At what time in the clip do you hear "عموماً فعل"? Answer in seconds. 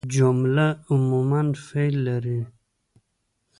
0.91-1.95